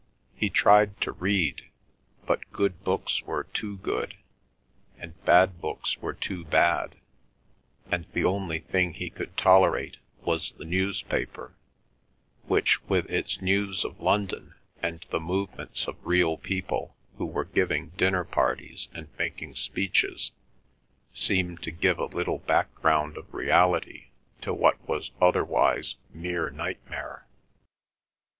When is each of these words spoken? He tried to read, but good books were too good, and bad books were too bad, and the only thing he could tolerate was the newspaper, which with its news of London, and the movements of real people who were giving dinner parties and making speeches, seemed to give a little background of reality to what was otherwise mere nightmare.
He 0.33 0.49
tried 0.49 0.99
to 1.01 1.11
read, 1.11 1.69
but 2.25 2.51
good 2.51 2.83
books 2.83 3.21
were 3.21 3.43
too 3.43 3.77
good, 3.77 4.15
and 4.97 5.13
bad 5.25 5.61
books 5.61 5.99
were 5.99 6.15
too 6.15 6.43
bad, 6.43 6.95
and 7.91 8.07
the 8.11 8.25
only 8.25 8.61
thing 8.61 8.95
he 8.95 9.11
could 9.11 9.37
tolerate 9.37 9.97
was 10.23 10.53
the 10.53 10.65
newspaper, 10.65 11.55
which 12.47 12.81
with 12.85 13.11
its 13.11 13.43
news 13.43 13.85
of 13.85 13.99
London, 13.99 14.55
and 14.81 15.05
the 15.11 15.19
movements 15.19 15.87
of 15.87 16.03
real 16.03 16.35
people 16.35 16.97
who 17.19 17.25
were 17.27 17.45
giving 17.45 17.89
dinner 17.89 18.23
parties 18.23 18.87
and 18.95 19.07
making 19.19 19.53
speeches, 19.53 20.31
seemed 21.13 21.61
to 21.61 21.69
give 21.69 21.99
a 21.99 22.05
little 22.05 22.39
background 22.39 23.17
of 23.17 23.31
reality 23.31 24.07
to 24.41 24.51
what 24.51 24.81
was 24.89 25.11
otherwise 25.21 25.97
mere 26.11 26.49
nightmare. 26.49 27.27